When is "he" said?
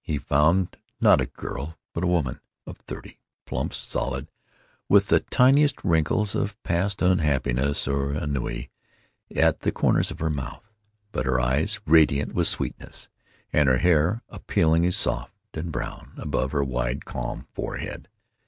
0.00-0.18